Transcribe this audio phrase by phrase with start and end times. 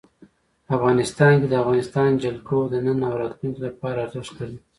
[0.75, 4.57] افغانستان کې د افغانستان جلکو د نن او راتلونکي لپاره ارزښت لري.